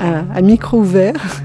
[0.00, 1.42] à, micro ouvert.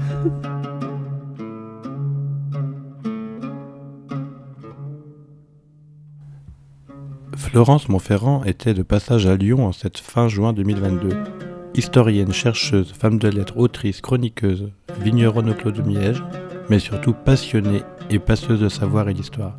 [7.36, 11.10] Florence Montferrand était de passage à Lyon en cette fin juin 2022.
[11.74, 14.70] Historienne, chercheuse, femme de lettres, autrice, chroniqueuse,
[15.00, 16.22] vigneronne au Clos de Miège,
[16.68, 19.58] mais surtout passionnée et passeuse de savoir et d'histoire.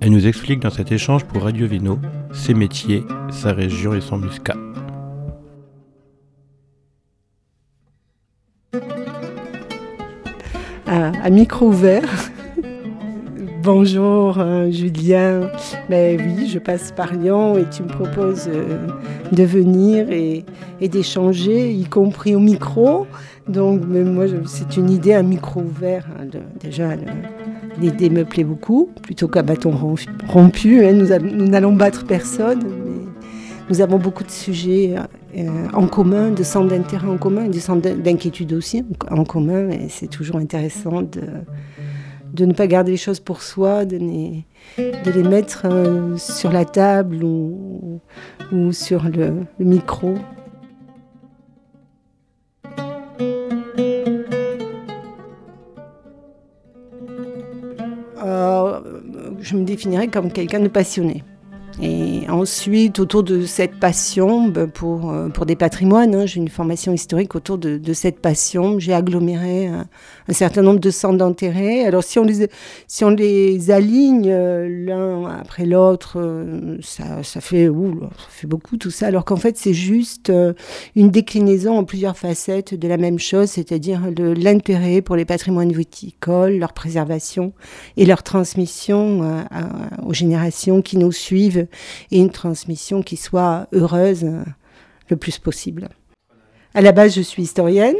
[0.00, 1.98] Elle nous explique dans cet échange pour Radio Vino
[2.32, 4.56] ses métiers, sa région et son muscat.
[10.94, 12.04] À, micro ouvert.
[13.62, 15.48] Bonjour euh, Julien.
[15.88, 18.76] Ben oui, je passe par Lyon et tu me proposes euh,
[19.32, 20.44] de venir et,
[20.86, 23.06] d'échanger, y compris au micro.
[23.48, 26.06] Donc moi, c'est une idée, un micro ouvert.
[26.20, 26.26] Hein,
[26.60, 26.88] déjà,
[27.80, 29.72] L'idée me plaît beaucoup, plutôt qu'un bâton
[30.28, 30.84] rompu.
[30.84, 30.92] Hein.
[30.92, 33.06] Nous, n'allons battre personne, mais
[33.70, 35.04] nous avons beaucoup de sujets euh,
[35.72, 39.68] en commun, de centres d'intérêt en commun, de centres d'inquiétude aussi en commun.
[39.88, 46.16] C'est toujours intéressant de, ne pas garder les choses pour soi, de les, mettre euh,
[46.16, 48.00] sur la table ou,
[48.52, 50.14] ou sur le micro.
[59.42, 61.24] je me définirais comme quelqu'un de passionné.
[62.28, 66.92] Ensuite, autour de cette passion ben, pour, euh, pour des patrimoines, hein, j'ai une formation
[66.92, 68.78] historique autour de, cette passion.
[68.78, 69.86] J'ai aggloméré un,
[70.30, 71.84] certain nombre de centres d'intérêt.
[71.84, 72.48] Alors, si on les,
[72.86, 78.76] si on les aligne euh, l'un après l'autre, euh, ça, ça, fait, ça fait beaucoup
[78.76, 79.06] tout ça.
[79.06, 80.32] Alors qu'en fait, c'est juste
[80.96, 86.58] une déclinaison en plusieurs facettes de la même chose, c'est-à-dire l'intérêt pour les patrimoines viticoles,
[86.58, 87.52] leur préservation
[87.96, 89.44] et leur transmission
[90.04, 91.66] aux générations qui nous suivent
[92.12, 94.26] et une transmission qui soit heureuse
[95.08, 95.88] le plus possible.
[96.74, 97.96] À la base, je suis historienne.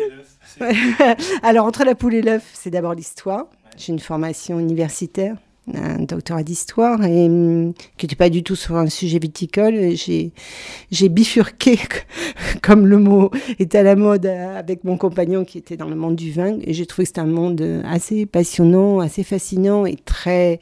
[1.42, 3.46] Alors, entre la poule et l'œuf, c'est d'abord l'histoire.
[3.76, 5.36] J'ai une formation universitaire
[5.72, 9.94] un doctorat d'histoire et hum, qui n'était pas du tout sur un sujet viticole.
[9.94, 11.78] J'ai, bifurqué,
[12.62, 16.16] comme le mot est à la mode, avec mon compagnon qui était dans le monde
[16.16, 16.58] du vin.
[16.62, 20.60] Et j'ai trouvé que c'était un monde assez passionnant, assez fascinant et très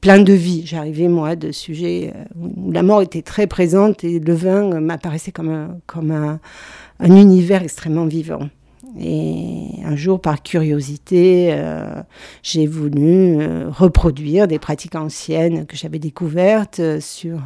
[0.00, 0.62] plein de vie.
[0.66, 5.32] J'arrivais, moi, de sujets euh, où la mort était très présente et le vin m'apparaissait
[5.32, 5.72] comme
[7.00, 8.48] un univers extrêmement vivant.
[8.98, 12.02] Et un jour, par curiosité, euh,
[12.42, 17.40] j'ai voulu euh, reproduire des pratiques anciennes que j'avais découvertes euh, sur,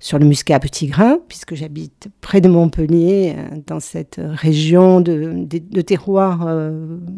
[0.00, 3.36] sur le muscat à petit grain, puisque j'habite près de Montpellier,
[3.66, 6.48] dans cette région de, de, de terroir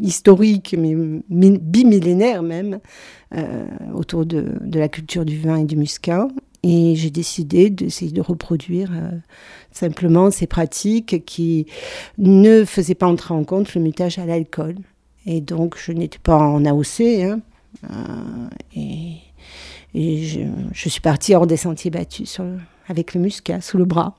[0.03, 0.95] historique, mais
[1.31, 2.81] bimillénaire même,
[3.95, 6.29] autour de, de, la culture du vin et du muscat.
[6.63, 8.91] Et j'ai décidé d'essayer de reproduire
[9.73, 11.67] simplement ces pratiques qui
[12.19, 14.77] ne faisaient pas entrer en compte le mutage à l'alcool.
[15.27, 17.01] Et donc, je n'étais pas en AOC.
[17.01, 17.41] Hein,
[17.91, 19.17] euh, et,
[19.95, 22.41] je, suis partie hors des sentiers battus
[22.89, 24.17] avec le muscat sous le bras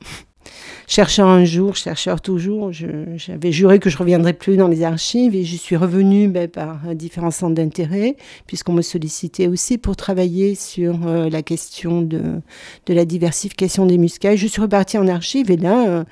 [0.88, 2.72] chercheur un jour, chercheur toujours.
[2.72, 6.79] J'avais juré que je reviendrais plus dans les archives et je suis revenue ben, par
[6.96, 8.16] différents centres d'intérêt,
[8.47, 12.41] puisqu'on me sollicitait aussi pour travailler sur euh, la question de,
[12.88, 14.35] la diversification des muscats.
[14.35, 16.03] Je suis repartie en archives et là, euh,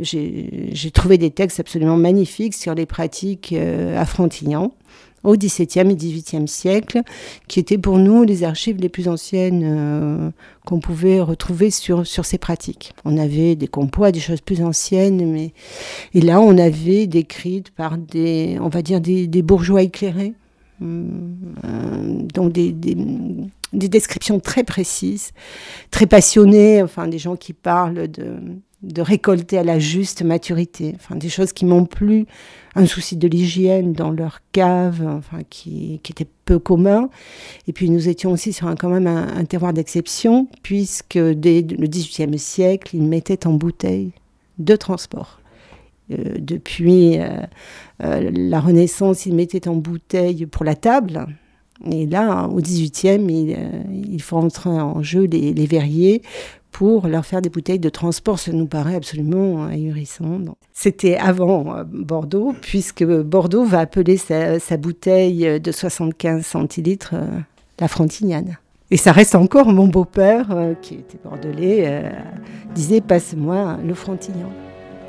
[0.00, 4.00] j'ai trouvé des textes absolument magnifiques sur les pratiques euh,
[5.24, 7.02] au XVIIe et XVIIIe siècle,
[7.48, 10.30] qui étaient pour nous les archives les plus anciennes euh,
[10.64, 12.94] qu'on pouvait retrouver sur, sur ces pratiques.
[13.04, 15.52] On avait des compois, des choses plus anciennes, mais
[16.14, 20.34] et là on avait décrites par des, on va dire des, bourgeois éclairés,
[20.82, 21.04] euh,
[22.34, 22.96] donc des, des,
[23.72, 25.32] descriptions très précises,
[25.90, 28.36] très passionnées, enfin des gens qui parlent de
[28.82, 30.92] de récolter à la juste maturité.
[30.96, 32.26] Enfin, des choses qui m'ont plu,
[32.76, 37.10] un souci de l'hygiène dans leur cave, enfin, qui, était peu commun.
[37.66, 41.86] Et puis nous étions aussi sur un, quand même un, terroir d'exception, puisque dès le
[41.86, 44.12] XVIIIe siècle, ils mettaient en bouteille
[44.58, 45.40] de transport.
[46.10, 47.28] Euh, depuis euh,
[48.02, 51.26] euh, la Renaissance, ils mettaient en bouteille pour la table.
[51.90, 53.56] Et là, au XVIIIe, il,
[54.12, 56.22] il faut entrer en jeu les, les verriers
[56.70, 58.38] pour leur faire des bouteilles de transport.
[58.38, 60.40] Ça nous paraît absolument ahurissant.
[60.72, 67.26] C'était avant euh, Bordeaux, puisque Bordeaux va appeler sa, bouteille de 75 centilitres euh,
[67.80, 68.58] la Frontignane.
[68.90, 72.12] Et ça reste encore, mon beau-père, euh, qui était bordelais,
[72.74, 74.50] disait Passe-moi le Frontignan.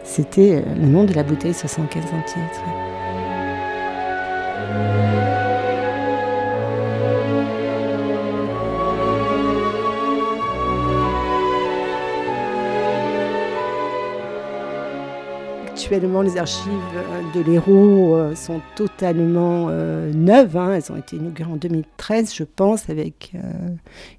[0.04, 2.64] C'était le nom de la bouteille 75 centilitres.
[15.91, 16.69] Actuellement, les archives
[17.33, 20.56] de l'Hérault euh, sont totalement euh, neuves.
[20.56, 20.75] Hein.
[20.75, 23.39] Elles ont été inaugurées en 2013, je pense, avec euh,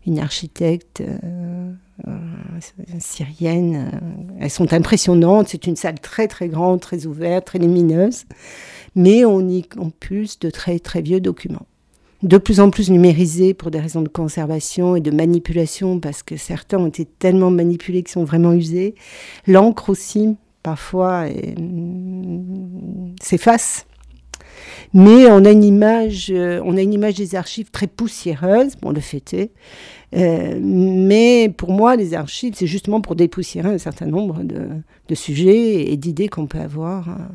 [0.05, 1.01] une architecte
[2.99, 3.89] syrienne.
[4.41, 5.47] Elles sont impressionnantes.
[5.47, 8.25] C'est une salle très très grande, très ouverte, très lumineuse.
[8.97, 11.67] Mais on y compulse de très très vieux documents
[12.23, 16.37] de plus en plus numérisés pour des raisons de conservation et de manipulation, parce que
[16.37, 18.95] certains ont été tellement manipulés qu'ils sont vraiment usés.
[19.47, 21.27] L'encre aussi, parfois,
[23.23, 23.87] s'efface.
[24.93, 28.91] Mais on a une image, euh, on a une image des archives très poussiéreuse, bon,
[28.91, 29.53] le fait est.
[30.17, 34.69] Euh, mais pour moi, les archives, c'est justement pour dépoussiérer un certain nombre de,
[35.09, 37.09] de sujets et d'idées qu'on peut avoir.
[37.09, 37.29] Hein.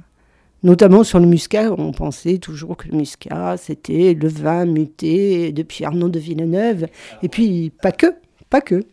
[0.64, 5.86] Notamment sur le muscat, on pensait toujours que le muscat, c'était le vin muté depuis
[5.86, 6.88] Arnaud de Villeneuve.
[7.24, 8.08] Et puis, pas que,
[8.50, 8.84] pas que.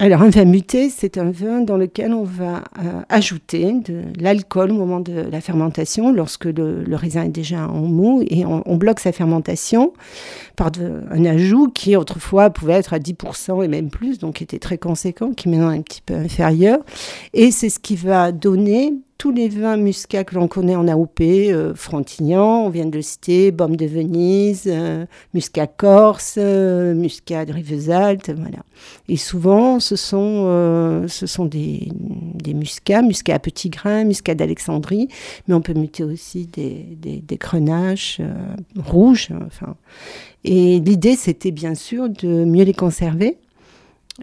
[0.00, 4.70] Alors, un vin muté, c'est un vin dans lequel on va euh, ajouter de l'alcool
[4.70, 9.00] au moment de la fermentation, lorsque le, raisin est déjà en mou, et on, bloque
[9.00, 9.92] sa fermentation
[10.54, 10.70] par
[11.10, 15.32] un ajout qui autrefois pouvait être à 10% et même plus, donc était très conséquent,
[15.32, 16.78] qui est maintenant un petit peu inférieur.
[17.34, 21.20] Et c'est ce qui va donner tous les vins muscats que l'on connaît en AOP,
[21.20, 27.44] euh, Frontignan, on vient de le citer, Baume de Venise, euh, Muscat Corse, euh, Muscat
[27.44, 28.58] de Rivesaltes, voilà.
[29.08, 31.88] Et souvent, ce sont, euh, ce sont des,
[32.34, 35.08] des muscats, muscats à petits grains, muscats d'Alexandrie,
[35.48, 38.20] mais on peut muter aussi des, des, des grenaches
[38.76, 39.30] rouges.
[39.46, 39.74] Enfin.
[40.44, 43.36] Et l'idée, c'était bien sûr de mieux les conserver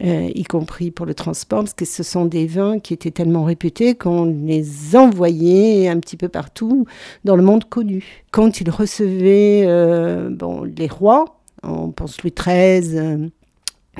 [0.03, 3.45] euh, y compris pour le transport, parce que ce sont des vins qui étaient tellement
[3.45, 6.85] réputés qu'on les envoyait un petit peu partout
[7.23, 8.03] dans le monde connu.
[8.31, 13.29] Quand ils recevaient euh, bon, les rois, on pense Louis XIII, euh,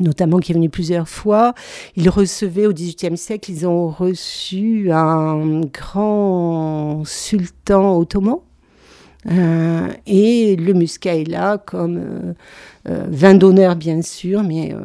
[0.02, 1.54] notamment qui est venu plusieurs fois.
[1.96, 8.40] Ils recevaient au XVIIIe siècle, ils ont reçu un grand sultan ottoman
[9.30, 12.34] euh, et le muscat est là comme euh,
[12.90, 14.76] euh, vin d'honneur, bien sûr, mais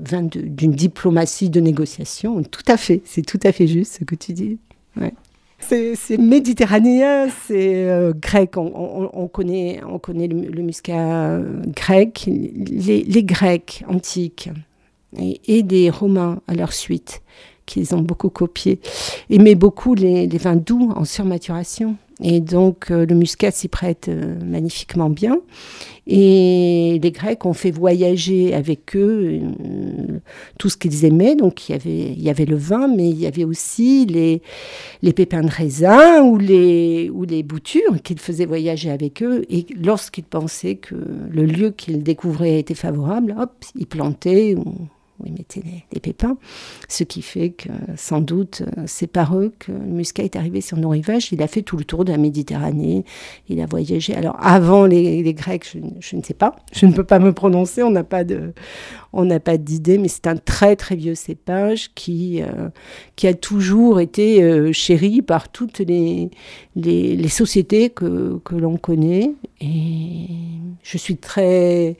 [0.00, 2.42] vin d'une diplomatie de négociation.
[2.42, 4.58] Tout à fait, c'est tout à fait juste ce que tu dis.
[5.60, 8.56] C'est méditerranéen, c'est grec.
[8.56, 11.40] On, connaît, on connaît le, muscat
[11.74, 12.24] grec.
[12.26, 14.50] Les, Grecs antiques
[15.18, 17.22] et, et, des Romains à leur suite,
[17.66, 18.78] qu'ils ont beaucoup copié,
[19.30, 21.96] aimaient beaucoup les vins doux en surmaturation.
[22.20, 25.38] Et donc euh, le muscat s'y prête euh, magnifiquement bien.
[26.06, 30.18] Et les Grecs ont fait voyager avec eux euh,
[30.58, 31.36] tout ce qu'ils aimaient.
[31.36, 34.42] Donc il y, avait, y avait le vin, mais il y avait aussi les,
[35.02, 39.44] les pépins de raisin ou les, ou les boutures qu'ils faisaient voyager avec eux.
[39.50, 44.56] Et lorsqu'ils pensaient que le lieu qu'ils découvraient était favorable, hop, ils plantaient
[45.20, 45.62] où ils mettaient
[45.92, 46.36] les, pépins.
[46.88, 50.90] Ce qui fait que, sans doute, c'est par eux que muscat est arrivé sur nos
[50.90, 51.32] rivages.
[51.32, 53.04] Il a fait tout le tour de la Méditerranée.
[53.48, 54.14] Il a voyagé.
[54.14, 56.56] Alors, avant les, Grecs, je, ne sais pas.
[56.72, 57.82] Je ne peux pas me prononcer.
[57.82, 58.52] On n'a pas de,
[59.12, 62.68] on n'a pas d'idée, mais c'est un très très vieux cépage qui, euh,
[63.16, 66.30] qui a toujours été euh, chéri par toutes les,
[66.76, 69.32] les, sociétés que, que l'on connaît.
[69.60, 70.26] Et
[70.82, 71.96] je suis très,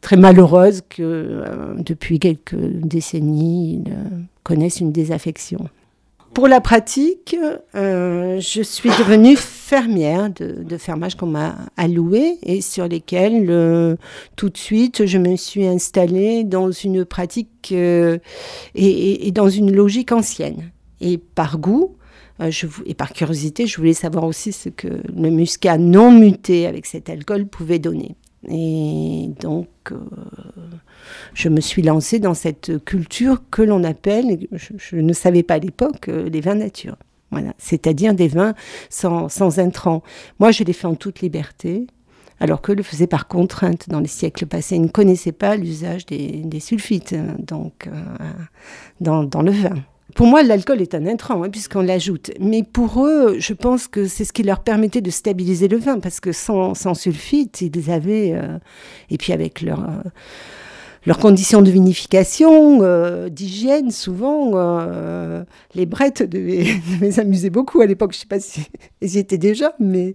[0.00, 3.94] très malheureuse que euh, depuis quelques décennies, ils
[4.44, 5.68] connaissent une désaffection.
[6.32, 7.36] Pour la pratique,
[7.74, 13.96] euh, je suis devenue fermière de, fermage qu'on m'a alloué et sur lesquels euh,
[14.34, 20.70] tout de suite je me suis installée dans une pratique et, dans une logique ancienne.
[21.02, 21.96] Et par goût,
[22.40, 26.86] je, et par curiosité, je voulais savoir aussi ce que le muscat non muté avec
[26.86, 28.16] cet alcool pouvait donner.
[28.48, 29.98] Et donc, euh,
[31.32, 35.58] je me suis lancée dans cette culture que l'on appelle, je, ne savais pas à
[35.58, 36.96] l'époque, euh, les vins nature.
[37.30, 38.54] Voilà, c'est-à-dire des vins
[38.90, 40.02] sans, sans intrants.
[40.38, 41.86] Moi, je les fais en toute liberté,
[42.40, 44.74] alors que le faisait par contrainte dans les siècles passés.
[44.74, 47.92] Ils ne connaissaient pas l'usage des, sulfites hein, donc, euh,
[49.00, 49.76] dans, dans le vin.
[50.14, 52.30] Pour moi, l'alcool est un intrant, hein, puisqu'on l'ajoute.
[52.38, 56.00] Mais pour eux, je pense que c'est ce qui leur permettait de stabiliser le vin,
[56.00, 58.58] parce que sans, sulfite, ils avaient, euh,
[59.10, 59.74] et puis avec euh,
[61.06, 64.52] leurs conditions de vinification, euh, d'hygiène, souvent,
[65.74, 68.12] les brettes devaient, s'amuser beaucoup à l'époque.
[68.12, 68.66] Je ne sais pas si
[69.00, 70.14] elles y étaient déjà, mais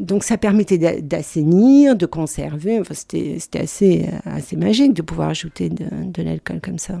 [0.00, 2.80] donc ça permettait d'assainir, de conserver.
[2.80, 6.98] Enfin, c'était assez magique de pouvoir ajouter de l'alcool comme ça.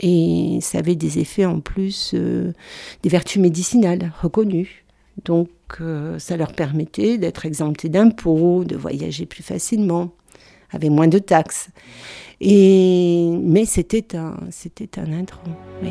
[0.00, 2.52] Et ça avait des effets en plus, euh,
[3.02, 4.84] des vertus médicinales reconnues.
[5.24, 10.10] Donc euh, ça leur permettait d'être exemptés d'impôts, de voyager plus facilement,
[10.70, 11.68] avec moins de taxes.
[12.40, 15.24] Et, mais c'était un, c'était un.
[15.82, 15.90] Oui.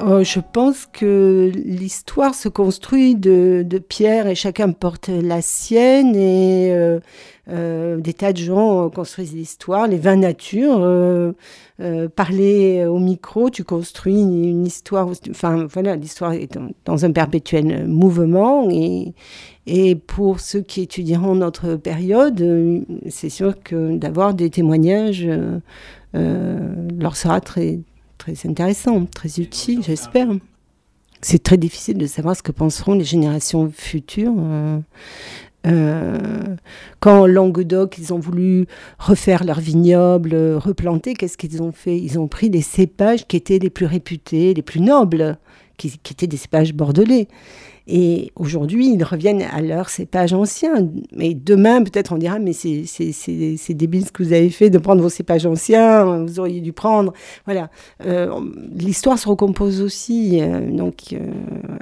[0.00, 6.70] Oh, je pense que l'histoire se construit de, pierres et chacun porte la sienne et
[6.72, 7.00] euh,
[7.50, 10.76] euh, des tas de gens construisent l'histoire, les vins nature.
[10.80, 11.32] Euh,
[11.80, 15.08] euh, parler au micro, tu construis une, histoire.
[15.30, 22.84] Enfin voilà, l'histoire est dans, un perpétuel mouvement et pour ceux qui étudieront notre période,
[23.08, 25.28] c'est sûr que d'avoir des témoignages
[26.12, 27.80] leur sera très
[28.34, 30.28] très intéressant, très utile, j'espère.
[31.20, 34.34] C'est très difficile de savoir ce que penseront les générations futures.
[34.38, 34.78] Euh,
[35.66, 36.56] euh,
[37.00, 38.66] quand Languedoc, ils ont voulu
[38.98, 41.98] refaire leur vignoble, replanter, qu'est-ce qu'ils ont fait?
[41.98, 45.38] Ils ont pris les cépages qui étaient les plus réputés, les plus nobles,
[45.78, 47.28] qui, étaient des cépages bordelais.
[47.90, 50.90] Et aujourd'hui, ils reviennent à leur cépage ancien.
[51.16, 55.00] Mais demain, peut-être on dira, mais c'est débile ce que vous avez fait de prendre
[55.00, 57.14] vos cépages anciens, vous auriez dû prendre.
[57.46, 57.70] Voilà.
[58.04, 58.28] Euh,
[58.74, 61.18] l'histoire se recompose aussi, euh, donc, euh,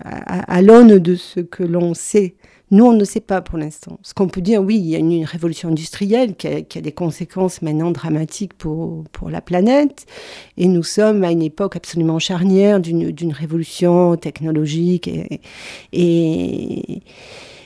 [0.05, 2.37] à, à l'aune de ce que l'on sait
[2.73, 4.01] nous, on ne sait pas pour l'instant.
[4.03, 7.63] Ce qu'on peut dire, oui, il y a une, révolution industrielle qui a, des conséquences
[7.63, 10.05] maintenant dramatiques pour, pour la planète.
[10.57, 15.07] Et nous sommes à une époque absolument charnière d'une révolution technologique.
[15.07, 15.41] Et,
[15.93, 17.03] et,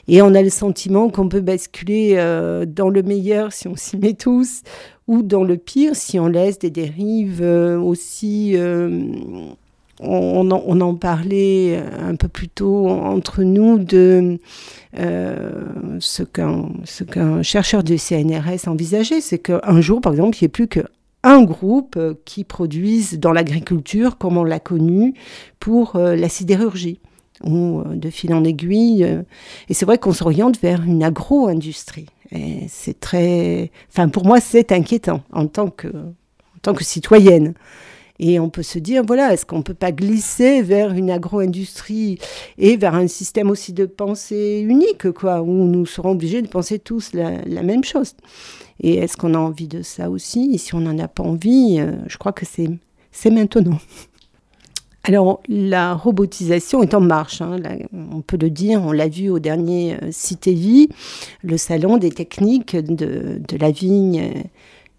[0.07, 3.97] et, on a le sentiment qu'on peut basculer euh, dans le meilleur si on s'y
[3.97, 4.61] met tous,
[5.07, 8.51] ou dans le pire si on laisse des dérives euh, aussi...
[8.55, 9.07] Euh,
[10.01, 14.39] on, en, parlait un peu plus tôt entre nous de
[14.97, 15.63] euh,
[15.99, 20.67] ce qu'un chercheur du CNRS envisageait, c'est qu'un jour, par exemple, il n'y ait plus
[20.67, 25.13] qu'un groupe qui produise dans l'agriculture, comme on l'a connu,
[25.59, 26.99] pour euh, la sidérurgie
[27.43, 29.07] ou euh, de fil en aiguille.
[29.69, 32.07] Et c'est vrai qu'on s'oriente vers une agro-industrie.
[32.31, 35.91] Et c'est très, enfin pour moi c'est inquiétant en tant que
[36.79, 37.55] citoyenne.
[38.23, 42.19] Et on peut se dire, voilà, est-ce qu'on ne peut pas glisser vers une agro-industrie
[42.59, 46.77] et vers un système aussi de pensée unique, quoi, où nous serons obligés de penser
[46.77, 48.13] tous la, même chose
[48.79, 50.51] Et est-ce qu'on a envie de ça aussi?
[50.53, 53.79] Et si on n'en a pas envie, euh, je crois que c'est maintenant.
[55.03, 57.55] Alors, la robotisation est en marche, hein,
[57.91, 60.89] on peut le dire, on l'a vu au dernier euh, Cité Vie,
[61.41, 64.43] le salon des techniques de, de la vigne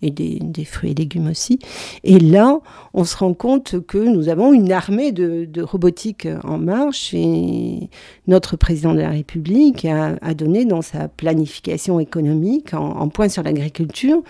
[0.02, 1.58] et des, fruits et légumes aussi.
[2.04, 2.60] Et là,
[2.94, 7.88] on se rend compte que nous avons une armée de, robotique en marche et
[8.26, 14.22] notre président de la République a, donné dans sa planification économique, en, point sur l'agriculture,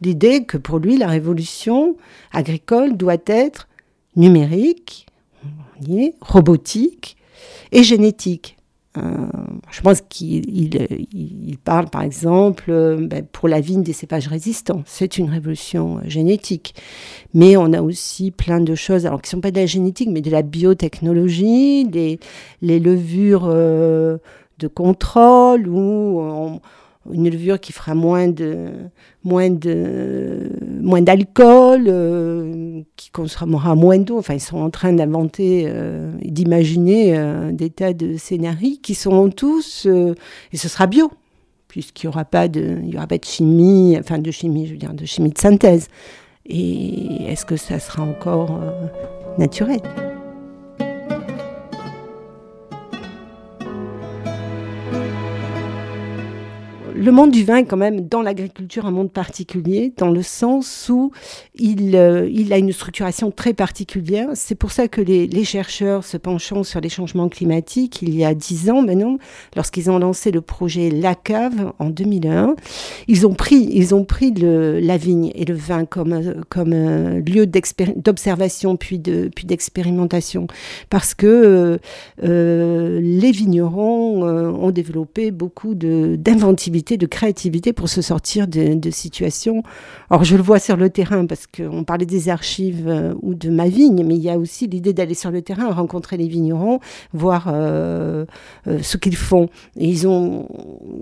[0.00, 1.96] l'idée que pour lui, la révolution
[2.32, 3.68] agricole doit être
[4.16, 5.06] numérique,
[6.20, 7.16] robotique
[7.72, 8.57] et génétique.
[8.98, 9.26] Euh,
[9.70, 14.82] je pense qu'il parle par exemple euh, ben, pour la vigne des cépages résistants.
[14.86, 16.74] C'est une révolution euh, génétique.
[17.34, 20.08] Mais on a aussi plein de choses, alors qui ne sont pas de la génétique,
[20.10, 22.18] mais de la biotechnologie, des,
[22.62, 26.60] les levures de contrôle, où on,
[27.12, 28.68] une levure qui fera moins de
[29.24, 30.50] moins de
[30.80, 34.18] moins d'alcool, euh, qui consommera moins d'eau.
[34.18, 39.30] Enfin, ils sont en train d'inventer, euh, d'imaginer euh, des tas de scénarios qui sont
[39.30, 41.10] tous et ce sera bio,
[41.68, 44.72] puisqu'il y aura pas de il y aura pas de chimie, enfin de chimie, je
[44.72, 45.88] veux dire de chimie de synthèse.
[46.46, 48.60] Et est-ce que ça sera encore
[49.36, 49.80] naturel?
[56.98, 60.88] Le monde du vin est quand même dans l'agriculture un monde particulier, dans le sens
[60.92, 61.12] où
[61.54, 64.28] il, euh, a une structuration très particulière.
[64.34, 68.34] C'est pour ça que les, chercheurs se penchant sur les changements climatiques, il y a
[68.34, 69.18] dix ans maintenant,
[69.54, 72.56] lorsqu'ils ont lancé le projet La Cave en 2001,
[73.06, 77.46] ils ont pris, ils ont pris la vigne et le vin comme, comme euh, lieu
[77.46, 80.48] d'observation puis de puis d'expérimentation,
[80.90, 81.78] parce que
[82.24, 89.62] euh, les vignerons ont développé beaucoup d'inventivité de créativité pour se sortir de, situations.
[90.10, 93.50] Alors je le vois sur le terrain parce qu'on parlait des archives euh, ou de
[93.50, 96.80] ma vigne, mais il y a aussi l'idée d'aller sur le terrain, rencontrer les vignerons,
[97.12, 98.24] voir euh,
[98.66, 99.48] euh, ce qu'ils font.
[99.76, 100.48] Et ils ont,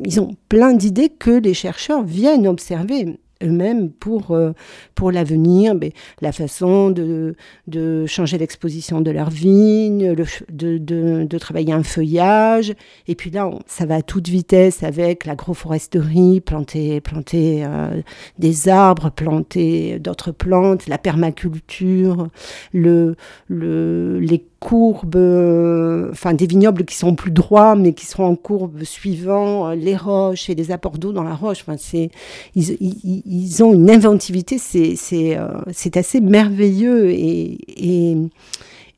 [0.04, 4.52] ils ont plein d'idées que les chercheurs viennent observer eux-mêmes pour, euh,
[4.94, 5.74] pour l'avenir,
[6.20, 7.34] la façon de,
[7.66, 12.72] de changer l'exposition de leur vigne, de, de, de, travailler un feuillage.
[13.08, 18.00] Et puis là, ça va à toute vitesse avec l'agroforesterie, planter, planter euh,
[18.38, 22.28] des arbres, planter d'autres plantes, la permaculture,
[22.72, 23.16] le,
[23.48, 28.36] le, les courbes, euh, enfin des vignobles qui sont plus droits, mais qui seront en
[28.36, 31.62] courbe suivant les roches et les apports d'eau dans la roche.
[31.62, 32.10] Enfin, c'est,
[32.54, 35.48] ils, ont une inventivité, c'est euh,
[35.94, 38.16] assez merveilleux et, et,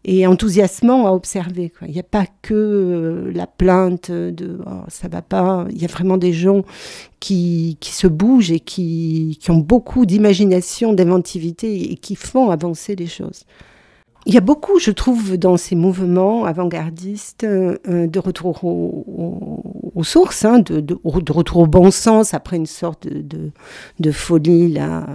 [0.05, 1.73] et enthousiasmant à observer.
[1.87, 5.67] Il n'y a pas que euh, la plainte de oh, ça va pas.
[5.71, 6.63] Il y a vraiment des gens
[7.21, 12.97] qui, qui se bougent et qui, qui ont beaucoup d'imagination, d'inventivité et qui font avancer
[12.97, 13.45] les choses.
[14.27, 20.45] Il y a beaucoup, je trouve, dans ces mouvements avant-gardistes, euh, de retour aux sources,
[20.45, 25.07] hein, de, retour au bon sens, après une sorte de, folie là,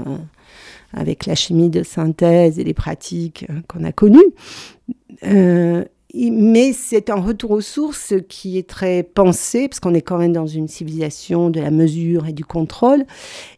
[0.94, 4.34] avec la chimie de synthèse et les pratiques euh, qu'on a connues.
[6.16, 10.18] Euh, mais c'est un retour aux sources qui est très pensé, parce qu'on est quand
[10.18, 13.06] même dans une civilisation de la mesure et du contrôle,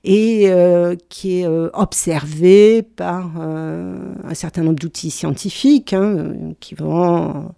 [0.04, 7.52] et euh, qui est observé par un certain nombre d'outils scientifiques hein, qui vont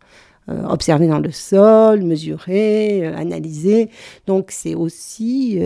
[0.48, 3.89] observer dans le sol, mesurer, analyser.
[4.27, 5.60] Donc c'est aussi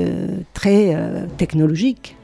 [0.53, 2.15] très technologique.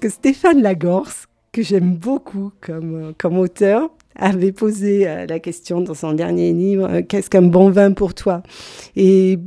[0.00, 5.80] Que Stéphane Lagorce, que j'aime beaucoup comme, euh, comme auteur, avait posé euh, la question
[5.80, 8.42] dans son dernier livre euh, Qu'est-ce qu'un bon vin pour toi?
[8.94, 9.38] Et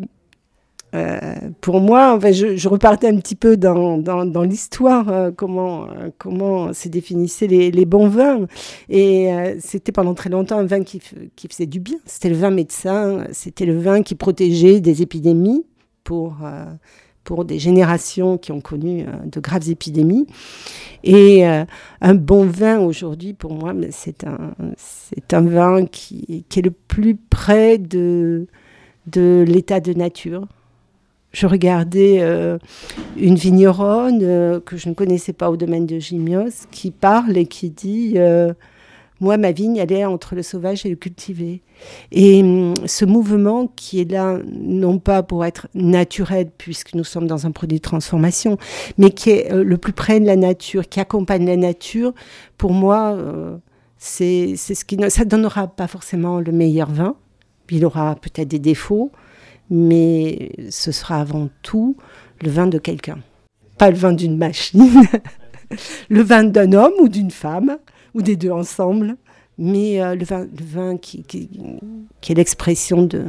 [1.62, 5.86] pour moi, enfin, je, repartais un petit peu dans, dans, l'histoire, comment,
[6.18, 8.48] comment se définissaient les, les bons vins.
[8.90, 9.30] Et
[9.60, 11.00] c'était pendant très longtemps un vin qui,
[11.36, 11.98] qui faisait du bien.
[12.08, 15.64] C'était le vin médecin, c'était le vin qui protégeait des épidémies
[16.04, 16.38] pour
[17.30, 20.26] pour des générations qui ont connu euh, de graves épidémies.
[21.04, 21.64] Et euh,
[22.02, 26.72] un bon vin aujourd'hui, pour moi, c'est un, c'est un vin qui, qui, est le
[26.72, 28.48] plus près de,
[29.06, 30.48] de l'état de nature.
[31.32, 32.58] Je regardais euh,
[33.16, 37.70] une vigneronne que je ne connaissais pas au domaine de Gimios qui parle et qui
[37.70, 38.16] dit
[39.20, 41.62] moi, ma vigne, elle est entre le sauvage et le cultivé.
[42.12, 47.28] Et hum, ce mouvement qui est là, non pas pour être naturel, puisque nous sommes
[47.28, 48.58] dans un produit de transformation,
[48.98, 52.14] mais qui est euh, le plus près de la nature, qui accompagne la nature,
[52.58, 53.58] pour moi, euh,
[53.98, 54.98] c'est ce qui...
[55.10, 57.16] Ça ne donnera pas forcément le meilleur vin.
[57.72, 59.12] Il aura peut-être des défauts,
[59.70, 61.98] mais ce sera avant tout
[62.42, 63.20] le vin de quelqu'un.
[63.78, 64.90] Pas le vin d'une machine,
[66.10, 67.78] le vin d'un homme ou d'une femme
[68.14, 69.16] ou des deux ensemble,
[69.58, 70.26] mais euh, le
[70.64, 71.26] vin, qui,
[72.30, 73.26] est l'expression de,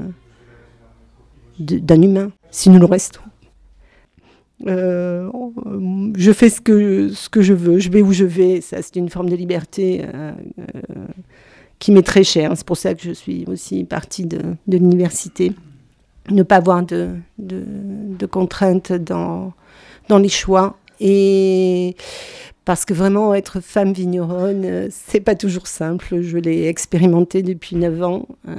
[1.59, 3.21] d'un humain, si nous le restons.
[4.67, 5.31] Euh,
[6.17, 8.97] je fais ce que, ce que je veux, je vais où je vais, ça c'est
[8.97, 10.33] une forme de liberté euh,
[11.79, 12.53] qui m'est très chère.
[12.55, 15.53] C'est pour ça que je suis aussi partie de, l'université.
[16.31, 19.55] Ne pas avoir de, de, de contraintes dans,
[20.09, 20.77] dans les choix.
[22.71, 26.21] Parce que vraiment être femme vigneronne, euh, c'est pas toujours simple.
[26.21, 28.29] Je l'ai expérimenté depuis 9 ans.
[28.49, 28.55] Euh,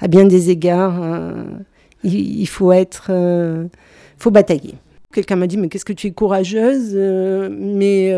[0.00, 1.44] à bien des égards, euh,
[2.02, 3.12] il, faut être,
[4.18, 4.74] faut batailler.
[5.12, 8.10] Quelqu'un m'a dit mais qu'est-ce que tu es courageuse mais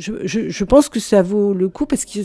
[0.00, 2.18] je, pense que ça vaut le coup parce que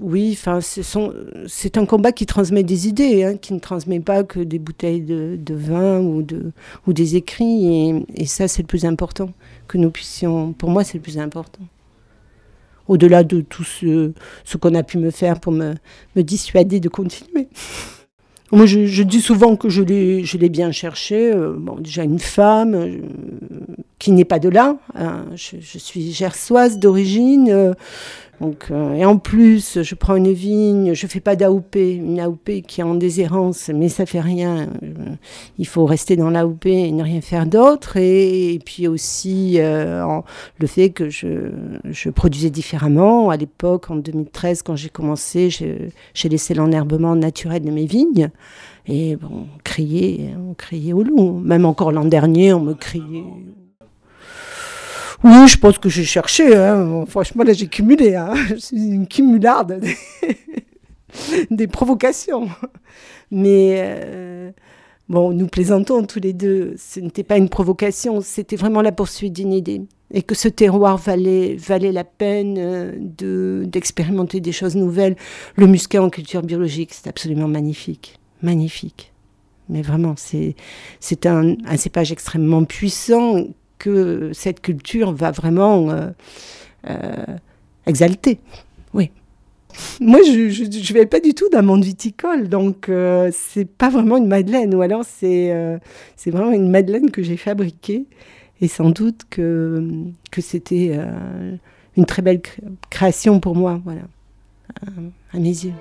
[0.00, 4.38] oui enfin c'est un combat qui transmet des idées hein, qui ne transmet pas que
[4.38, 6.52] des bouteilles de, vin ou de
[6.86, 9.30] ou des écrits et ça c'est le plus important
[9.68, 11.62] que nous puissions, pour moi c'est le plus important.
[12.88, 14.12] Au-delà de tout ce,
[14.44, 15.74] ce qu'on a pu me faire pour me,
[16.16, 17.48] me dissuader de continuer.
[18.54, 21.32] Moi, je, dis souvent que je l'ai bien cherché.
[21.32, 22.98] Euh, bon, déjà une femme euh,
[24.02, 24.78] qui n'est pas de là.
[24.96, 25.26] Hein.
[25.36, 27.48] Je, suis gersoise d'origine.
[27.48, 27.72] Euh,
[28.40, 32.62] donc, euh, et en plus, je prends une vigne, je fais pas d'AOP, une AOP
[32.66, 34.66] qui est en déshérence, mais ça fait rien.
[34.82, 35.14] Euh,
[35.56, 37.96] il faut rester dans l'AOP et ne rien faire d'autre.
[37.96, 43.30] Et, puis aussi le fait que je, produisais différemment.
[43.30, 48.30] À l'époque, en 2013, quand j'ai commencé, j'ai laissé l'enherbement naturel de mes vignes.
[48.88, 51.38] Et bon, on criait, on criait au loup.
[51.38, 53.22] Même encore l'an dernier, on me criait
[55.24, 56.54] oui, je pense que j'ai cherché.
[56.54, 57.04] Hein.
[57.06, 58.16] Franchement, là, j'ai cumulé.
[58.16, 58.34] Hein.
[58.48, 59.80] Je suis une cumularde
[61.50, 62.48] des, provocations.
[63.30, 64.50] Mais euh,
[65.08, 66.74] bon, nous plaisantons tous les deux.
[66.76, 69.82] Ce n'était pas une provocation, c'était vraiment la poursuite d'une idée.
[70.12, 75.16] Et que ce terroir valait, la peine euh, de, d'expérimenter des choses nouvelles.
[75.54, 78.18] Le muscat en culture biologique, c'est absolument magnifique.
[78.42, 79.12] Magnifique.
[79.68, 80.56] Mais vraiment, c'est,
[80.98, 83.46] c'est un, un cépage extrêmement puissant
[83.82, 86.10] que cette culture va vraiment euh,
[86.88, 87.26] euh,
[87.86, 88.38] exalter.
[88.94, 89.10] Oui.
[90.00, 94.18] Moi, je ne vais pas du tout d'un monde viticole, donc euh, c'est pas vraiment
[94.18, 95.52] une madeleine, ou alors c'est
[96.16, 98.06] c'est vraiment une madeleine que j'ai fabriquée,
[98.60, 99.84] et sans doute que,
[100.30, 100.96] que c'était
[101.96, 102.40] une très belle
[102.88, 104.02] création pour moi, voilà,
[105.32, 105.72] à mes yeux.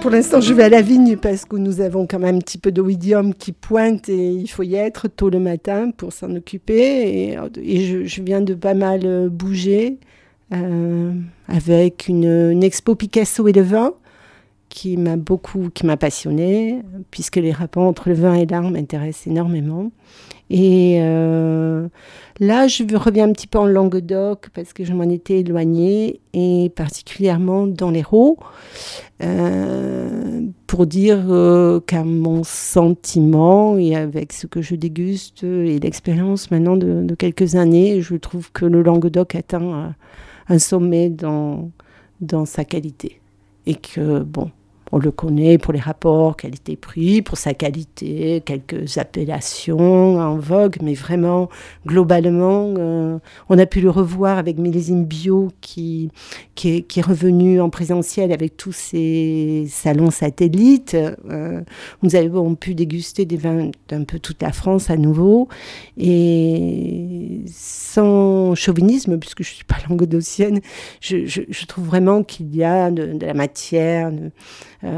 [0.00, 2.58] Pour l'instant, je vais à la vigne parce que nous avons quand même un petit
[2.58, 7.34] peu d'oïdium qui pointe et il faut y être tôt le matin pour s'en occuper.
[7.62, 9.98] Et, je, viens de pas mal bouger
[10.54, 11.12] euh,
[11.48, 13.92] avec une, une, expo Picasso et le vin
[14.70, 16.80] qui m'a beaucoup, qui m'a passionné,
[17.10, 19.90] puisque les rapports entre le vin et l'art m'intéressent énormément.
[20.48, 21.88] Et euh,
[22.40, 26.72] là, je reviens un petit peu en Languedoc parce que je m'en étais éloignée, et
[26.74, 28.38] particulièrement dans l'Hérault,
[29.22, 36.50] euh, pour dire euh, qu'à mon sentiment et avec ce que je déguste et l'expérience
[36.50, 39.94] maintenant de, de, quelques années, je trouve que le Languedoc atteint
[40.48, 41.70] un sommet dans,
[42.20, 43.20] dans sa qualité.
[43.66, 44.50] Et que, bon,
[44.92, 50.94] on le connaît pour les rapports qualité-prix, pour sa qualité, quelques appellations en vogue, mais
[50.94, 51.48] vraiment,
[51.86, 56.10] globalement, euh, on a pu le revoir avec Millésime Bio qui,
[56.64, 60.94] est, revenu en présentiel avec tous ses salons satellites.
[60.94, 61.60] Euh,
[62.02, 65.48] nous avons pu déguster des vins d'un peu toute la France à nouveau.
[65.96, 70.60] Et sans chauvinisme, puisque je ne suis pas languedocienne,
[71.00, 74.10] je, je, trouve vraiment qu'il y a de, la matière.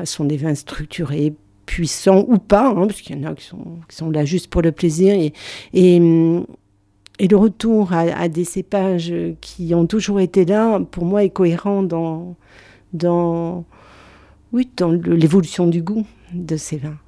[0.05, 1.35] Sont des vins structurés,
[1.67, 4.73] puissants ou pas, hein, parce qu'il y en a qui sont, là juste pour le
[4.73, 5.15] plaisir.
[5.73, 6.01] Et,
[7.21, 12.37] le retour à, des cépages qui ont toujours été là, pour moi, est cohérent dans,
[12.93, 13.65] dans,
[14.53, 16.99] oui, dans l'évolution du goût de ces vins.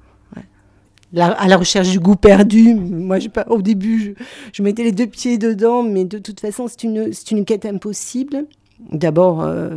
[1.17, 2.75] à la recherche du goût perdu.
[2.75, 6.67] Moi, pas, au début, je, je, mettais les deux pieds dedans, mais de toute façon,
[6.67, 8.45] c'est une, une quête impossible.
[8.91, 9.69] D'abord, euh,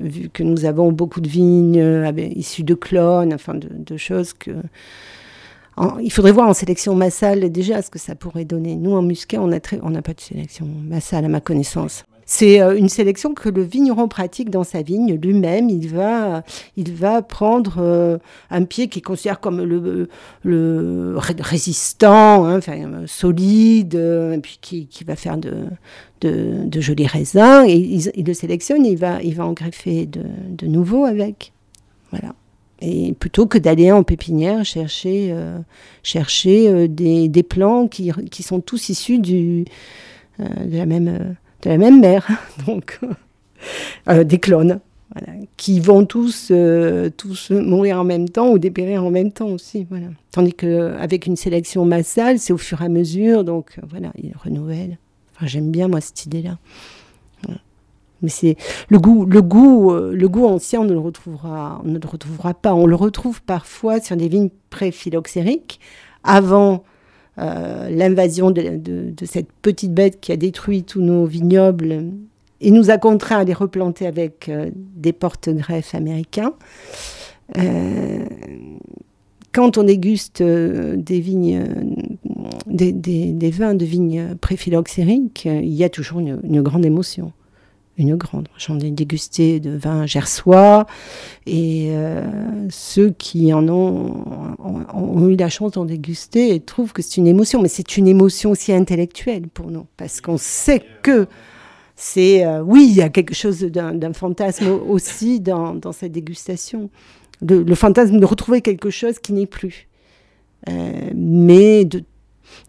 [0.00, 4.50] vu que nous avons beaucoup de vignes euh, issues de clones, enfin de, choses que.
[6.02, 8.74] il faudrait voir en sélection massale déjà ce que ça pourrait donner.
[8.74, 12.04] Nous, en muscat, on n'a pas de sélection massale à ma connaissance.
[12.28, 15.70] C'est euh, une sélection que le vigneron pratique dans sa vigne lui-même.
[15.70, 16.42] Il va,
[16.76, 18.18] il va prendre euh,
[18.50, 20.08] un pied qu'il considère comme le,
[21.38, 22.58] résistant, hein,
[23.06, 27.64] solide, euh, et puis qui, va faire de, jolis raisins.
[27.68, 31.52] Et il, le sélectionne, il va, il va en greffer de, de nouveaux avec.
[32.10, 32.34] Voilà.
[32.80, 35.34] Et plutôt que d'aller en pépinière chercher,
[36.02, 39.64] chercher des, des plants qui, qui, sont tous issus de
[40.38, 42.28] la même de la même mère,
[42.66, 43.00] donc
[44.08, 44.78] euh, des clones,
[45.56, 49.86] qui vont tous, euh, tous mourir en même temps ou dépérir en même temps aussi.
[49.88, 50.06] Voilà.
[50.30, 54.34] Tandis qu'avec une sélection massale, c'est au fur et à mesure, donc euh, voilà, ils
[54.36, 54.98] renouvellent.
[55.34, 56.58] Enfin, J'aime bien, moi, cette idée-là.
[58.22, 58.56] Mais c'est
[58.88, 62.54] le goût, le goût, le goût ancien, on ne le retrouvera, on ne le retrouvera
[62.54, 62.72] pas.
[62.72, 65.80] On le retrouve parfois sur des vignes pré-phylloxériques,
[66.24, 66.82] avant
[67.38, 72.04] euh, l'invasion de, cette petite bête qui a détruit tous nos vignobles
[72.62, 76.54] et nous a contraints à les replanter avec euh, des porte-greffes américains.
[77.58, 78.24] Euh,
[79.52, 81.64] quand on déguste des vignes,
[82.66, 87.32] des, vins de vignes pré-phylloxériques, il y a toujours une grande émotion
[87.98, 88.48] une grande.
[88.58, 90.86] J'en ai dégusté de vins gersois
[91.46, 92.24] et euh,
[92.70, 97.62] ceux qui en ont, ont, eu la chance d'en déguster trouvent que c'est une émotion,
[97.62, 101.26] mais c'est une émotion aussi intellectuelle pour nous parce qu'on sait que
[101.94, 106.90] c'est euh, oui, il y a quelque chose d'un fantasme aussi dans, dans cette dégustation,
[107.40, 109.88] le, fantasme de retrouver quelque chose qui n'est plus,
[110.68, 112.04] euh, mais de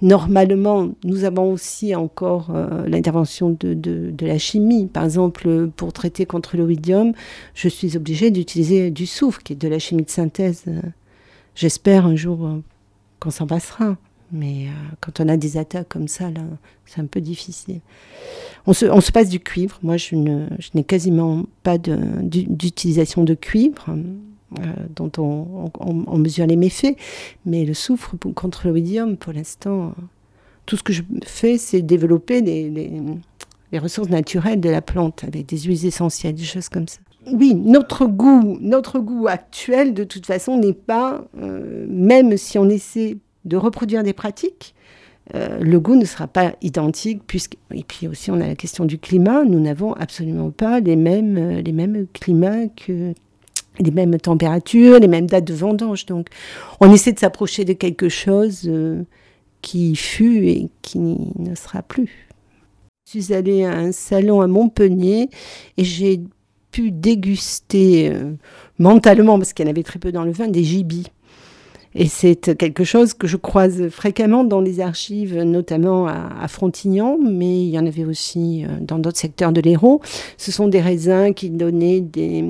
[0.02, 4.86] Normalement, nous avons aussi encore euh, l'intervention de, de, la chimie.
[4.86, 7.14] Par exemple, pour traiter contre l'oïdium,
[7.56, 10.66] je suis obligée d'utiliser du soufre, qui est de la chimie de synthèse.
[11.56, 12.64] J'espère un jour euh,
[13.20, 13.98] qu'on s'en passera.
[14.32, 16.42] Mais euh, quand on a des attaques comme ça, là,
[16.86, 17.80] c'est un peu difficile.
[18.68, 19.80] On se, passe du cuivre.
[19.82, 23.96] Moi, je n'ai quasiment pas d'utilisation de, cuivre.
[24.60, 24.64] Euh,
[24.96, 26.96] dont on, mesure les méfaits.
[27.46, 29.94] Mais le soufre contre l'oïdium, pour l'instant,
[30.66, 33.02] tout ce que je fais, c'est développer les,
[33.78, 37.00] ressources naturelles de la plante avec des huiles essentielles, des choses comme ça.
[37.30, 42.70] Oui, notre goût, notre goût actuel, de toute façon, n'est pas, euh, même si on
[42.70, 44.74] essaie de reproduire des pratiques,
[45.36, 48.86] euh, le goût ne sera pas identique, puisque, et puis aussi on a la question
[48.86, 53.14] du climat, nous n'avons absolument pas les mêmes, les mêmes climats que,
[53.80, 56.06] les mêmes températures, les mêmes dates de vendange.
[56.06, 56.28] Donc,
[56.80, 59.04] on essaie de s'approcher de quelque chose euh,
[59.62, 62.28] qui fut et qui ne sera plus.
[63.12, 65.30] Je suis allée à un salon à Montpellier
[65.78, 66.22] et j'ai
[66.72, 68.34] pu déguster euh,
[68.80, 71.08] mentalement, parce qu'il y en avait très peu dans le vin, des gibis.
[71.96, 77.64] Et c'est quelque chose que je croise fréquemment dans les archives, notamment à, Frontignan, mais
[77.64, 80.02] il y en avait aussi euh, dans d'autres secteurs de l'Hérault.
[80.38, 82.44] Ce sont des raisins qui donnaient des,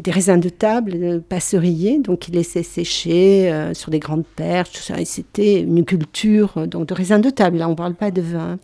[0.00, 4.82] des raisins de table passerillés, donc ils laissaient sécher euh, sur des grandes perches, tout
[4.82, 5.00] ça.
[5.00, 7.58] Et c'était une culture euh, donc de raisins de table.
[7.58, 8.58] Là, on ne parle pas de vin,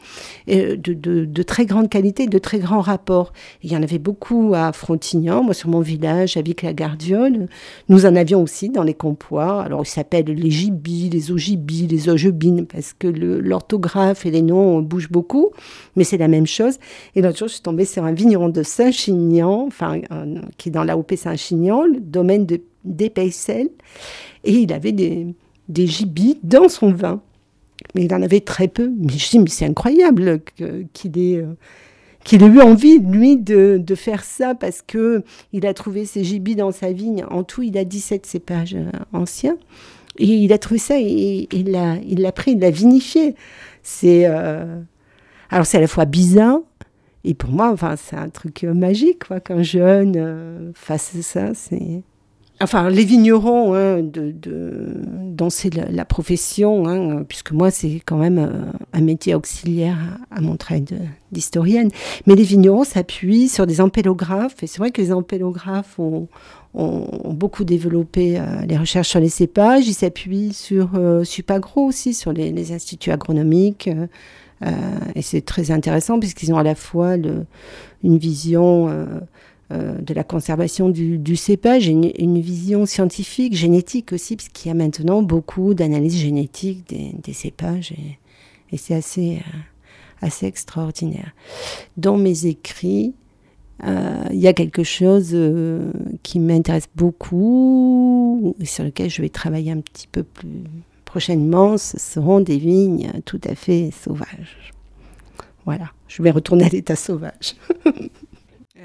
[0.47, 3.33] et de, très grande qualité, de très grands rapports.
[3.63, 7.49] il y en avait beaucoup à Frontignan, moi sur mon village, à Vic-la-Gardiole.
[7.89, 9.63] Nous en avions aussi dans les compois.
[9.63, 14.81] Alors ils s'appellent les gibis, les ogibis, les ogebines, parce que l'orthographe et les noms
[14.81, 15.51] bougent beaucoup,
[15.97, 16.79] mais c'est la même chose.
[17.15, 20.01] Et l'autre jour, je suis tombée sur un vigneron de Saint-Chinian enfin,
[20.59, 23.69] qui est dans la OP Saint-Chinian, le domaine de, d'Épaissel,
[24.45, 25.35] et il avait des,
[25.69, 27.23] des gibis dans son vin.
[27.95, 28.91] Mais il en avait très peu.
[28.99, 30.41] Mais je dis, mais c'est incroyable
[30.93, 31.55] qu'il ait, euh,
[32.25, 36.57] qu'il ait eu envie, lui, de, faire ça, parce que il a trouvé ses gibis
[36.57, 37.25] dans sa vigne.
[37.31, 39.57] En tout, il a 17 cépages euh, anciens.
[40.19, 43.35] Et il a trouvé ça, et, il l'a il l'a pris, il l'a vinifié.
[43.83, 44.27] C'est...
[44.27, 44.81] Euh,
[45.49, 46.59] alors c'est à la fois bizarre,
[47.27, 51.55] et pour moi, enfin, c'est un truc euh, magique, quoi, qu'un jeune euh, fasse ça.
[51.55, 52.03] C'est...
[52.61, 58.17] Enfin, les vignerons, hein, de, de, dont c'est la, profession, hein, puisque moi, c'est quand
[58.17, 59.99] même euh, un métier auxiliaire
[60.31, 60.85] à, mon travail
[61.33, 61.91] d'historienne.
[62.27, 66.29] Mais les vignerons s'appuient sur des ampélographes, et c'est vrai que les ampélographes ont,
[66.75, 69.89] beaucoup développé les recherches sur les cépages.
[69.89, 70.91] Ils s'appuient sur
[71.25, 73.89] Supagro aussi, sur les instituts agronomiques.
[74.65, 77.17] Euh, et c'est très intéressant puisqu'ils ont à la fois
[78.03, 79.21] une vision euh,
[79.73, 84.75] euh, de la conservation du, cépage et une, vision scientifique, génétique aussi, puisqu'il y a
[84.75, 88.19] maintenant beaucoup d'analyses génétiques des, cépages et,
[88.79, 89.43] c'est assez,
[90.21, 91.33] assez extraordinaire.
[91.97, 93.15] Dans mes écrits,
[93.83, 95.37] il y a quelque chose
[96.23, 100.65] qui m'intéresse beaucoup, sur lequel je vais travailler un petit peu plus
[101.07, 104.75] prochainement, ce seront des vignes tout à fait sauvages.
[105.65, 107.57] Voilà, je vais retourner à l'état sauvage.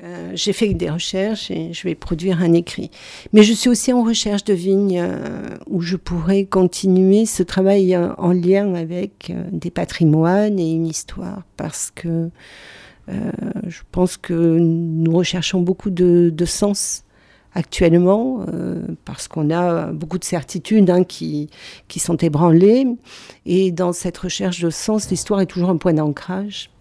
[0.04, 2.90] Euh, j'ai fait des recherches et je vais produire un écrit.
[3.34, 7.94] Mais je suis aussi en recherche de vignes euh, où je pourrais continuer ce travail
[7.94, 12.32] euh, en lien avec des patrimoines et une histoire parce que
[13.08, 17.04] je pense que nous recherchons beaucoup de sens
[17.54, 21.50] actuellement, euh, parce qu'on a beaucoup de certitudes hein, qui,
[21.88, 22.88] qui sont ébranlées.
[23.46, 26.72] Et dans cette recherche de sens, l'histoire est toujours un point d'ancrage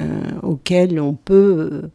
[0.00, 0.06] euh,
[0.42, 1.90] auquel on peut euh,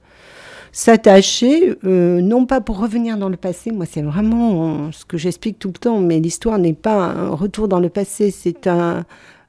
[0.72, 5.70] s'attacher, non pas pour revenir dans le passé, moi c'est vraiment ce que j'explique tout
[5.70, 9.04] le temps, mais l'histoire n'est pas un retour dans le passé, c'est un,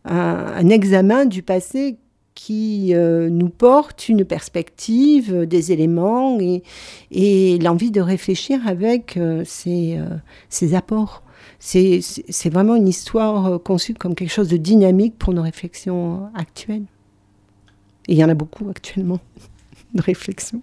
[0.06, 1.98] un, un examen du passé
[2.46, 9.44] qui euh, nous porte une perspective, euh, des éléments et, l'envie de réfléchir avec euh,
[9.44, 11.22] ces, apports.
[11.58, 12.00] C'est
[12.50, 16.86] vraiment une histoire conçue comme quelque chose de dynamique pour nos réflexions actuelles.
[18.08, 19.20] Et il y en a beaucoup actuellement
[19.94, 20.62] de réflexions.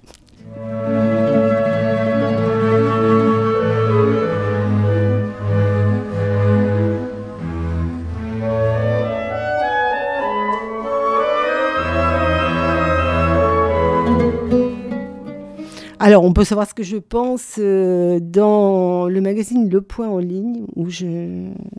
[16.07, 20.19] Alors, on peut savoir ce que je pense euh, dans le magazine Le Point en
[20.19, 20.87] ligne, où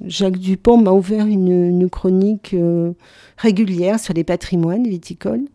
[0.05, 2.93] Jacques Dupont m'a ouvert une, chronique euh,
[3.38, 5.47] régulière sur les patrimoines viticoles.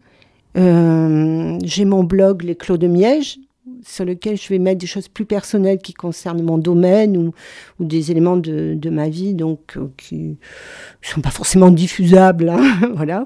[0.57, 3.37] Euh, j'ai mon blog Les Clos de Miège,
[3.85, 7.33] sur lequel je vais mettre des choses plus personnelles qui concernent mon domaine ou,
[7.79, 10.35] ou des éléments de, de, ma vie donc euh, qui ne
[11.01, 13.23] sont pas forcément diffusables hein, voilà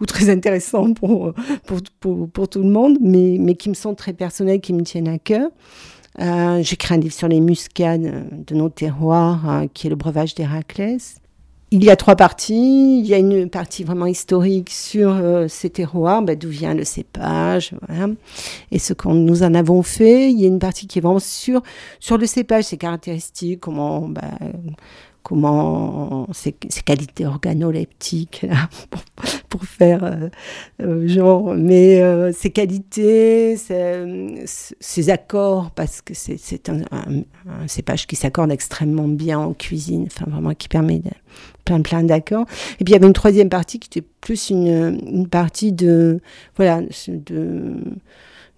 [0.00, 1.32] ou, très intéressants pour
[2.00, 5.08] pour, pour, tout le monde mais, mais qui me sont très personnels qui me tiennent
[5.08, 5.50] à cœur.
[6.20, 11.20] Euh, j'écris un livre sur les muscades de nos terroirs qui est le breuvage d'Héraclès
[11.70, 13.00] il y a trois parties.
[13.00, 16.84] Il y a une partie vraiment historique sur euh, ces terroirs, bah, d'où vient le
[16.84, 18.12] cépage, voilà,
[18.72, 20.30] et ce que nous en avons fait.
[20.30, 21.62] Il y a une partie qui est vraiment sur,
[22.00, 24.22] sur le cépage, ses caractéristiques, comment, bah,
[25.22, 28.68] comment ses, qualités organoleptiques, là,
[29.48, 30.28] pour, faire euh,
[30.82, 32.02] euh, genre, mais
[32.32, 39.52] ses qualités, ses, accords, parce que c'est un, un, cépage qui s'accorde extrêmement bien en
[39.52, 41.02] cuisine, enfin vraiment qui permet
[41.64, 42.46] plein plein d'accords.
[42.80, 46.20] Et puis il y avait une troisième partie qui était plus une, une partie de
[46.56, 47.74] voilà de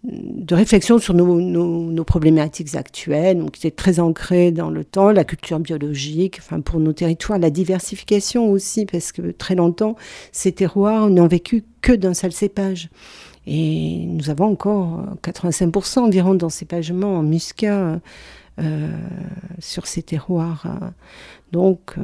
[0.03, 5.25] de réflexion sur nos, problématiques actuelles, donc qui était très ancrée dans le temps, la
[5.25, 9.97] culture biologique, enfin pour nos territoires, la diversification aussi, parce que très longtemps,
[10.33, 12.89] ces terroirs n'ont vécu que d'un seul cépage.
[13.47, 18.01] Et nous avons encore 85% environ d'encépagement en muscat
[18.59, 18.89] euh,
[19.59, 20.67] sur ces terroirs.
[21.53, 22.03] Donc, euh,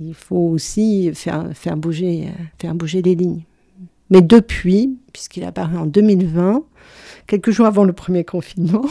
[0.00, 3.42] il faut aussi faire, faire, bouger, faire bouger les lignes.
[4.10, 6.62] Mais depuis, puisqu'il apparaît en 2020,
[7.26, 8.84] quelques jours avant le premier confinement,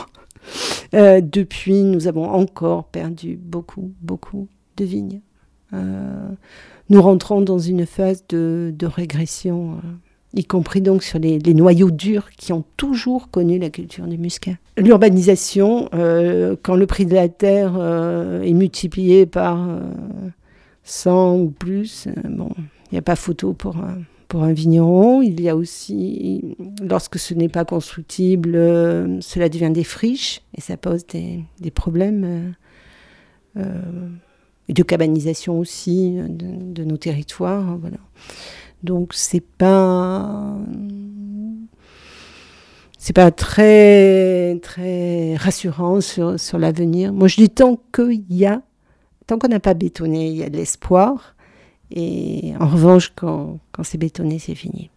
[0.93, 5.21] euh, depuis, nous avons encore perdu beaucoup, beaucoup de vignes.
[5.73, 6.29] Euh,
[6.89, 9.87] nous rentrons dans une phase de, régression, euh,
[10.33, 14.53] y compris donc sur les, noyaux durs qui ont toujours connu la culture du muscat.
[14.77, 17.75] L'urbanisation, quand le prix de la terre
[18.43, 19.67] est multiplié par
[20.83, 23.77] 100 ou plus, bon, il n'y a pas photo pour
[24.27, 25.21] pour un vigneron.
[25.21, 30.61] Il y a aussi, lorsque ce n'est pas constructible, euh, cela devient des friches et
[30.61, 32.55] ça pose des, problèmes
[33.57, 34.09] euh, euh,
[34.69, 37.77] de cabanisation aussi de, nos territoires.
[37.77, 37.97] Voilà.
[38.83, 40.55] Donc c'est pas
[42.99, 47.13] c'est pas très très rassurant sur, sur l'avenir.
[47.13, 48.61] Moi je dis tant qu'il y a
[49.25, 51.35] tant qu'on n'a pas bétonné, il y a de l'espoir.
[51.91, 54.89] Et en revanche, quand, quand c'est bétonné, c'est fini.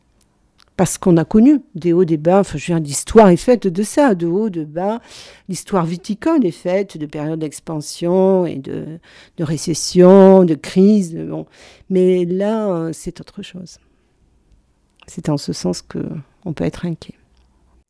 [0.77, 2.41] Parce qu'on a connu des hauts, des bas.
[2.41, 5.01] Enfin, je veux dire, l'histoire est faite de ça, de hauts, de bas.
[5.49, 8.99] L'histoire viticole est faite de périodes d'expansion et de,
[9.37, 11.15] de récession, de crise.
[11.15, 11.47] Bon.
[11.91, 13.79] Mais là, c'est autre chose.
[15.07, 17.20] C'est en ce sens qu'on peut être inquiet.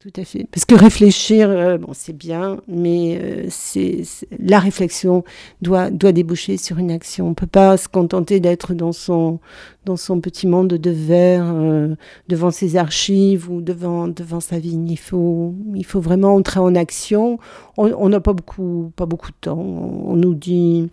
[0.00, 0.46] Tout à fait.
[0.50, 4.00] Parce que réfléchir, euh, bon, c'est bien, mais euh, c'est,
[4.38, 5.24] la réflexion
[5.60, 7.26] doit, doit déboucher sur une action.
[7.26, 9.40] On ne peut pas se contenter d'être dans son,
[9.84, 11.94] dans son petit monde de verre, euh,
[12.28, 14.88] devant ses archives ou devant, devant sa vigne.
[14.88, 17.38] Il faut, il faut vraiment entrer en action.
[17.76, 19.60] On n'a pas beaucoup, pas beaucoup de temps.
[19.60, 20.88] On, nous dit,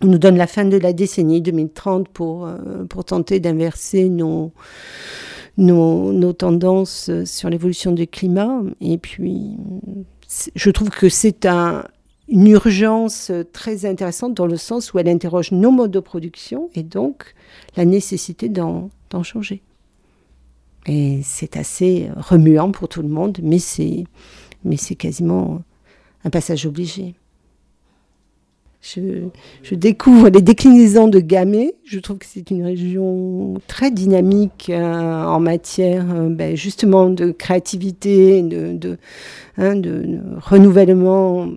[0.00, 2.50] on nous donne la fin de la décennie 2030 pour,
[2.88, 4.50] pour tenter d'inverser nos
[5.56, 8.62] nos, tendances sur l'évolution du climat.
[8.80, 9.56] Et puis,
[10.54, 11.46] je trouve que c'est
[12.28, 16.82] une urgence très intéressante dans le sens où elle interroge nos modes de production et
[16.82, 17.34] donc
[17.76, 18.90] la nécessité d'en
[19.22, 19.62] changer.
[20.86, 24.06] Et c'est assez remuant pour tout le monde, mais c'est
[24.96, 25.62] quasiment
[26.24, 27.14] un passage obligé.
[28.82, 31.74] Je, découvre les déclinaisons de Gamay.
[31.84, 37.30] Je trouve que c'est une région très dynamique euh, en matière euh, ben, justement de
[37.30, 38.98] créativité, de, de,
[39.56, 39.80] hein,
[40.40, 41.48] renouvellement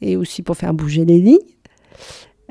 [0.00, 1.38] et aussi pour faire bouger les lignes.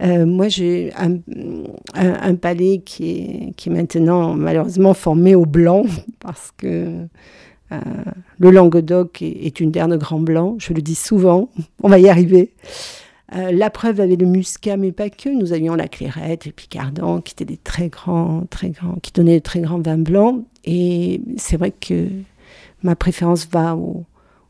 [0.01, 5.83] Euh, moi, j'ai un, palais qui est, maintenant malheureusement formé au blanc
[6.19, 7.07] parce que
[7.69, 10.55] le Languedoc est, est, une terre de grand blanc.
[10.59, 11.49] Je le dis souvent,
[11.83, 12.53] on va y arriver.
[13.33, 15.29] Euh, la preuve avait le muscat, mais pas que.
[15.29, 19.39] Nous avions la clairette, le picardant, qui étaient des très grands, très grands, qui donnaient
[19.39, 20.43] de très grands vins blancs.
[20.65, 22.09] Et c'est vrai que
[22.83, 24.05] ma préférence va au,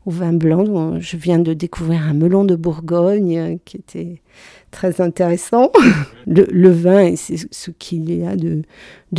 [0.06, 0.98] vin blanc.
[0.98, 4.20] Je viens de découvrir un melon de Bourgogne euh, qui était
[4.72, 5.70] très intéressant.
[6.26, 8.64] le, vin, c'est ce qu'il y a de,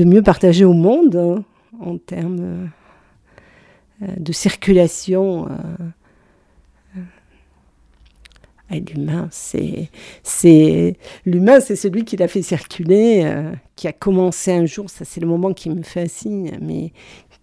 [0.03, 1.43] mieux partagé au monde hein,
[1.79, 2.69] en termes
[4.01, 5.47] euh, de circulation
[8.79, 9.89] l'humain, c'est,
[11.25, 14.89] l'humain, c'est celui qui l'a fait circuler, euh, qui a commencé un jour.
[14.89, 16.57] Ça, c'est le moment qui me fascine.
[16.61, 16.91] Mais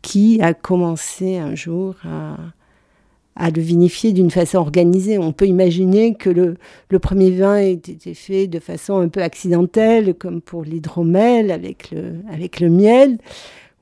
[0.03, 2.37] qui a commencé un jour à,
[3.37, 5.19] à le vinifier d'une façon organisée.
[5.19, 6.57] On peut imaginer que le,
[6.89, 11.91] le, premier vin ait été fait de façon un peu accidentelle, comme pour l'hydromel avec
[11.91, 13.19] le, avec le miel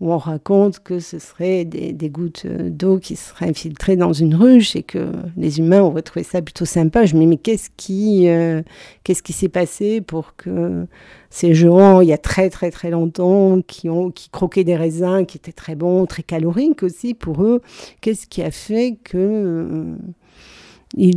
[0.00, 4.76] où on raconte que ce serait des, gouttes d'eau qui seraient infiltrées dans une ruche
[4.76, 7.04] et que les humains auraient trouvé ça plutôt sympa.
[7.04, 8.62] Je me mais qu'est-ce qui, euh,
[9.02, 10.86] qu'est-ce qui s'est passé pour que
[11.30, 15.26] ces gens, il y a très très très longtemps, qui, ont, qui croquaient des raisins
[15.26, 17.60] qui étaient très bons, très caloriques aussi pour eux,
[18.00, 19.96] qu'est-ce qui a fait que euh,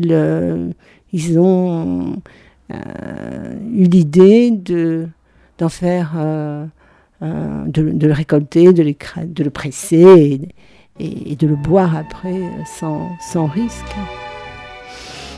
[0.10, 0.72] euh,
[1.14, 2.16] ils ont
[2.72, 5.08] eu l'idée de,
[5.60, 6.16] d'en faire
[7.24, 10.42] euh, de, le récolter, de, le presser
[11.00, 13.96] et, de le boire après sans, risque.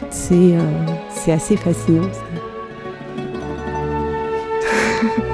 [0.09, 2.21] C'est euh, assez fascinant ça.